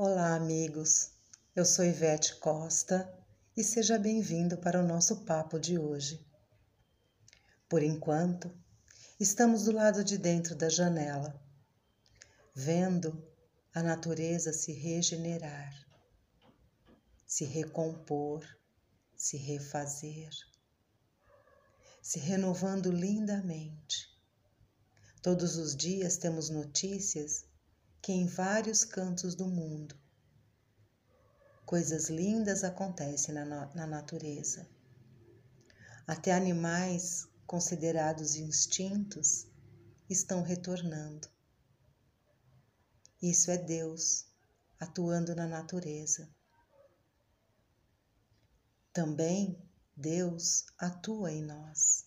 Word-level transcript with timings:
Olá, 0.00 0.36
amigos. 0.36 1.10
Eu 1.56 1.64
sou 1.64 1.84
Ivete 1.84 2.36
Costa 2.36 3.12
e 3.56 3.64
seja 3.64 3.98
bem-vindo 3.98 4.56
para 4.56 4.78
o 4.78 4.86
nosso 4.86 5.24
papo 5.24 5.58
de 5.58 5.76
hoje. 5.76 6.24
Por 7.68 7.82
enquanto, 7.82 8.48
estamos 9.18 9.64
do 9.64 9.72
lado 9.72 10.04
de 10.04 10.16
dentro 10.16 10.54
da 10.54 10.68
janela, 10.68 11.42
vendo 12.54 13.20
a 13.74 13.82
natureza 13.82 14.52
se 14.52 14.72
regenerar, 14.72 15.74
se 17.26 17.44
recompor, 17.44 18.46
se 19.16 19.36
refazer, 19.36 20.30
se 22.00 22.20
renovando 22.20 22.92
lindamente. 22.92 24.16
Todos 25.20 25.56
os 25.56 25.74
dias 25.74 26.16
temos 26.16 26.50
notícias 26.50 27.47
que 28.08 28.12
em 28.14 28.24
vários 28.24 28.84
cantos 28.84 29.34
do 29.34 29.46
mundo 29.46 29.94
coisas 31.66 32.08
lindas 32.08 32.64
acontecem 32.64 33.34
na, 33.34 33.44
na 33.74 33.86
natureza. 33.86 34.66
Até 36.06 36.32
animais 36.32 37.28
considerados 37.46 38.34
instintos 38.34 39.46
estão 40.08 40.42
retornando. 40.42 41.28
Isso 43.20 43.50
é 43.50 43.58
Deus 43.58 44.24
atuando 44.80 45.36
na 45.36 45.46
natureza. 45.46 46.34
Também 48.90 49.62
Deus 49.94 50.64
atua 50.78 51.30
em 51.30 51.42
nós. 51.44 52.06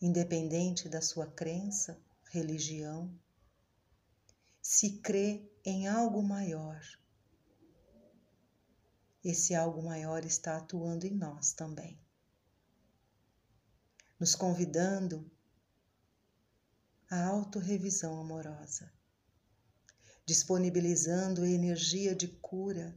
Independente 0.00 0.88
da 0.88 1.00
sua 1.00 1.28
crença, 1.28 1.96
religião, 2.32 3.16
se 4.62 5.00
crê 5.00 5.44
em 5.64 5.88
algo 5.88 6.22
maior, 6.22 6.80
esse 9.24 9.56
algo 9.56 9.82
maior 9.82 10.24
está 10.24 10.56
atuando 10.56 11.04
em 11.04 11.16
nós 11.16 11.52
também, 11.52 11.98
nos 14.20 14.36
convidando 14.36 15.28
à 17.10 17.26
autorrevisão 17.26 18.20
amorosa, 18.20 18.92
disponibilizando 20.24 21.44
energia 21.44 22.14
de 22.14 22.28
cura, 22.28 22.96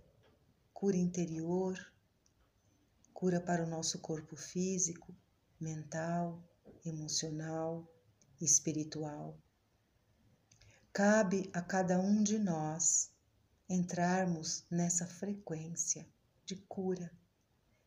cura 0.71 0.97
interior, 0.97 1.75
cura 3.11 3.41
para 3.41 3.63
o 3.63 3.67
nosso 3.67 3.97
corpo 3.97 4.35
físico, 4.35 5.15
mental, 5.59 6.43
emocional, 6.85 7.91
espiritual. 8.39 9.35
Cabe 10.97 11.49
a 11.51 11.61
cada 11.61 11.99
um 11.99 12.23
de 12.23 12.39
nós 12.39 13.11
entrarmos 13.67 14.65
nessa 14.71 15.05
frequência 15.05 16.07
de 16.45 16.55
cura, 16.55 17.11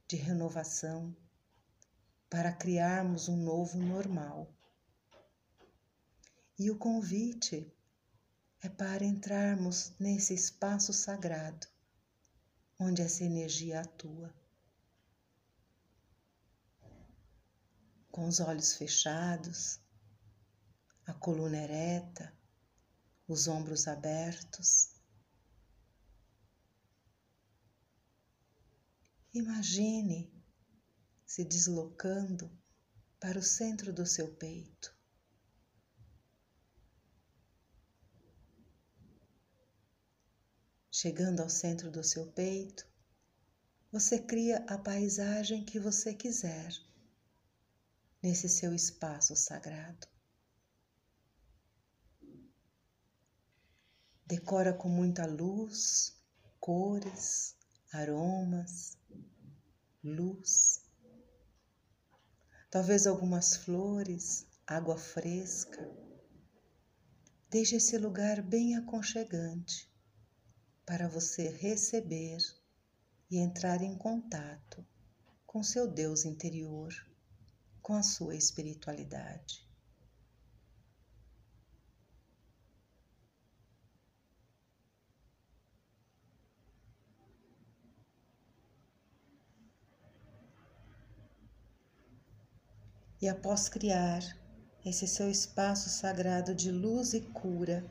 de 0.06 0.14
renovação, 0.16 1.16
para 2.28 2.52
criarmos 2.52 3.26
um 3.26 3.38
novo 3.38 3.78
normal. 3.78 4.54
E 6.58 6.70
o 6.70 6.76
convite 6.76 7.74
é 8.60 8.68
para 8.68 9.06
entrarmos 9.06 9.94
nesse 9.98 10.34
espaço 10.34 10.92
sagrado, 10.92 11.66
onde 12.78 13.00
essa 13.00 13.24
energia 13.24 13.80
atua. 13.80 14.34
Com 18.10 18.28
os 18.28 18.38
olhos 18.38 18.74
fechados, 18.74 19.80
a 21.06 21.14
coluna 21.14 21.56
ereta, 21.56 22.36
os 23.28 23.46
ombros 23.46 23.86
abertos. 23.86 24.88
Imagine 29.34 30.32
se 31.26 31.44
deslocando 31.44 32.50
para 33.20 33.38
o 33.38 33.42
centro 33.42 33.92
do 33.92 34.06
seu 34.06 34.34
peito. 34.34 34.97
Chegando 40.91 41.41
ao 41.41 41.50
centro 41.50 41.91
do 41.92 42.03
seu 42.03 42.26
peito, 42.32 42.88
você 43.92 44.19
cria 44.19 44.64
a 44.66 44.78
paisagem 44.78 45.64
que 45.64 45.78
você 45.78 46.14
quiser 46.14 46.72
nesse 48.22 48.48
seu 48.48 48.74
espaço 48.74 49.36
sagrado. 49.36 50.17
Decora 54.28 54.75
com 54.75 54.91
muita 54.91 55.25
luz, 55.25 56.15
cores, 56.61 57.56
aromas, 57.91 58.99
luz. 60.05 60.83
Talvez 62.71 63.06
algumas 63.06 63.56
flores, 63.56 64.47
água 64.66 64.99
fresca. 64.99 65.91
Deixe 67.49 67.77
esse 67.77 67.97
lugar 67.97 68.43
bem 68.43 68.77
aconchegante 68.77 69.91
para 70.84 71.09
você 71.09 71.49
receber 71.49 72.37
e 73.31 73.39
entrar 73.39 73.81
em 73.81 73.97
contato 73.97 74.87
com 75.47 75.62
seu 75.62 75.91
Deus 75.91 76.27
interior, 76.27 76.93
com 77.81 77.95
a 77.95 78.03
sua 78.03 78.37
espiritualidade. 78.37 79.67
E 93.20 93.28
após 93.28 93.68
criar 93.68 94.20
esse 94.84 95.06
seu 95.06 95.30
espaço 95.30 95.88
sagrado 95.88 96.54
de 96.54 96.70
luz 96.70 97.14
e 97.14 97.20
cura, 97.20 97.84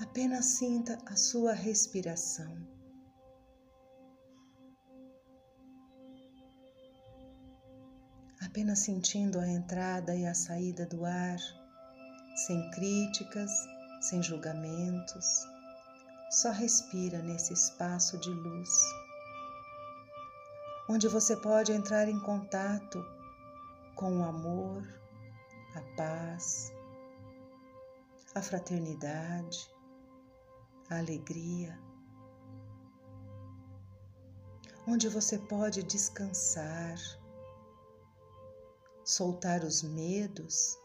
apenas 0.00 0.46
sinta 0.46 0.98
a 1.06 1.16
sua 1.16 1.52
respiração. 1.52 2.66
Apenas 8.40 8.80
sentindo 8.80 9.38
a 9.38 9.48
entrada 9.48 10.14
e 10.14 10.26
a 10.26 10.34
saída 10.34 10.86
do 10.86 11.04
ar, 11.04 11.38
sem 12.46 12.70
críticas, 12.70 13.50
sem 14.00 14.22
julgamentos, 14.22 15.26
só 16.30 16.50
respira 16.50 17.22
nesse 17.22 17.52
espaço 17.52 18.18
de 18.18 18.30
luz 18.30 19.03
onde 20.88 21.08
você 21.08 21.36
pode 21.36 21.72
entrar 21.72 22.08
em 22.08 22.20
contato 22.20 23.02
com 23.94 24.20
o 24.20 24.24
amor, 24.24 24.82
a 25.74 25.80
paz, 25.96 26.72
a 28.34 28.42
fraternidade, 28.42 29.70
a 30.90 30.98
alegria, 30.98 31.78
onde 34.86 35.08
você 35.08 35.38
pode 35.38 35.82
descansar, 35.82 36.98
soltar 39.04 39.64
os 39.64 39.82
medos, 39.82 40.78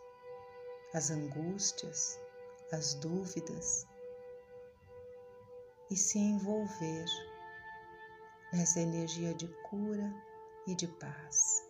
as 0.93 1.11
angústias, 1.11 2.17
as 2.71 2.93
dúvidas 2.95 3.85
e 5.91 5.97
se 5.97 6.19
envolver 6.19 7.28
nessa 8.51 8.79
energia 8.79 9.33
de 9.33 9.47
cura 9.69 10.13
e 10.65 10.75
de 10.75 10.87
paz. 10.87 11.63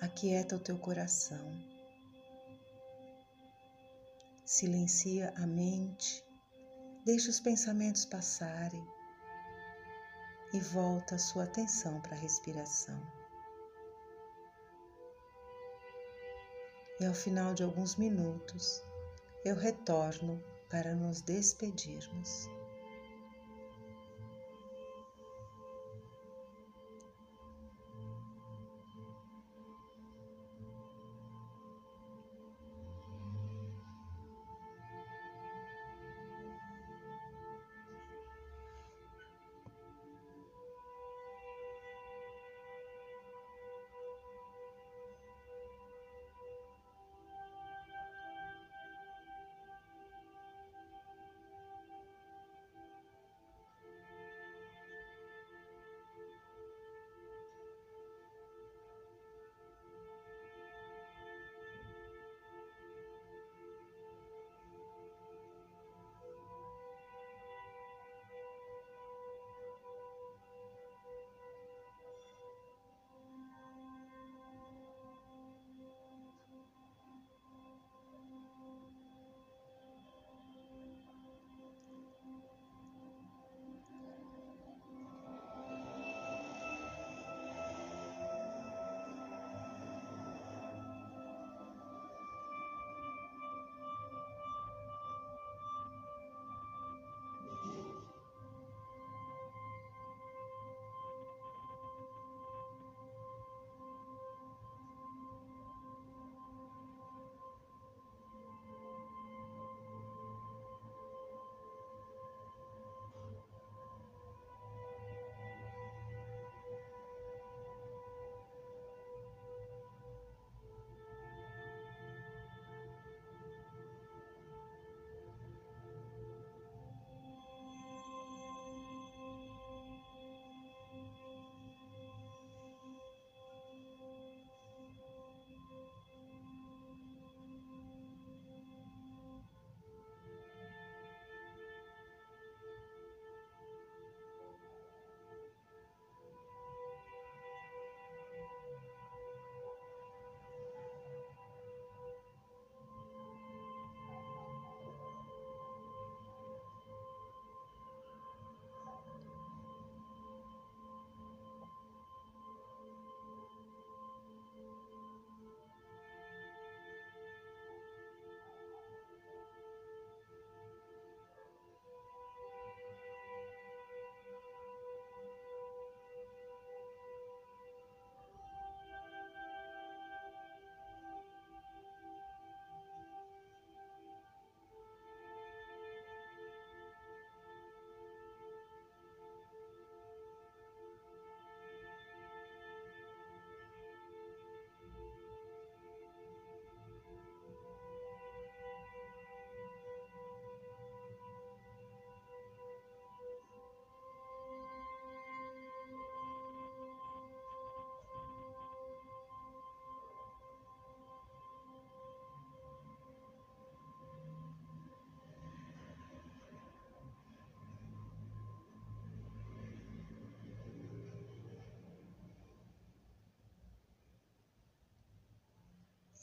Aquieta 0.00 0.56
o 0.56 0.60
teu 0.60 0.78
coração, 0.78 1.50
silencia 4.44 5.32
a 5.36 5.46
mente, 5.46 6.24
deixa 7.04 7.30
os 7.30 7.40
pensamentos 7.40 8.04
passarem 8.04 8.86
e 10.52 10.60
volta 10.60 11.16
a 11.16 11.18
sua 11.18 11.44
atenção 11.44 12.00
para 12.00 12.14
a 12.14 12.18
respiração. 12.18 13.00
E 17.00 17.06
ao 17.06 17.14
final 17.14 17.54
de 17.54 17.62
alguns 17.62 17.96
minutos, 17.96 18.82
eu 19.44 19.56
retorno 19.56 20.40
para 20.70 20.94
nos 20.94 21.24
despedirmos. 21.24 22.48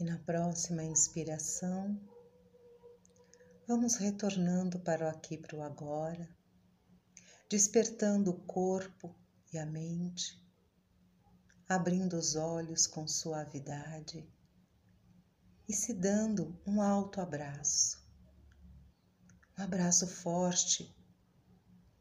E 0.01 0.03
na 0.03 0.17
próxima 0.17 0.83
inspiração, 0.83 1.95
vamos 3.67 3.97
retornando 3.97 4.79
para 4.79 5.05
o 5.05 5.07
aqui 5.07 5.37
para 5.37 5.55
o 5.55 5.61
agora, 5.61 6.27
despertando 7.47 8.31
o 8.31 8.39
corpo 8.47 9.15
e 9.53 9.59
a 9.59 9.65
mente, 9.67 10.43
abrindo 11.69 12.17
os 12.17 12.35
olhos 12.35 12.87
com 12.87 13.07
suavidade 13.07 14.27
e 15.69 15.71
se 15.71 15.93
dando 15.93 16.59
um 16.65 16.81
alto 16.81 17.21
abraço. 17.21 18.03
Um 19.55 19.61
abraço 19.61 20.07
forte, 20.07 20.97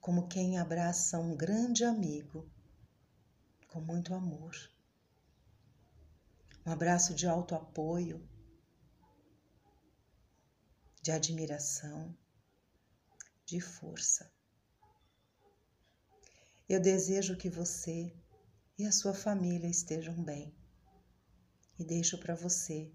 como 0.01 0.27
quem 0.27 0.59
abraça 0.59 1.19
um 1.19 1.37
grande 1.37 1.85
amigo, 1.85 2.51
com 3.69 3.83
muito 3.83 4.15
amor. 4.15 4.57
Um 6.71 6.73
abraço 6.73 7.17
de 7.17 7.27
alto 7.27 7.57
apoio, 7.57 8.25
de 11.03 11.11
admiração, 11.11 12.17
de 13.45 13.61
força. 13.61 14.33
Eu 16.69 16.81
desejo 16.81 17.37
que 17.37 17.51
você 17.51 18.15
e 18.79 18.87
a 18.87 18.93
sua 18.93 19.13
família 19.13 19.69
estejam 19.69 20.23
bem 20.23 20.55
e 21.77 21.85
deixo 21.85 22.17
para 22.19 22.37
você 22.37 22.95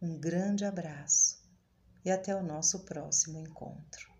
um 0.00 0.16
grande 0.20 0.64
abraço 0.64 1.42
e 2.04 2.12
até 2.12 2.32
o 2.32 2.44
nosso 2.44 2.84
próximo 2.84 3.40
encontro. 3.40 4.15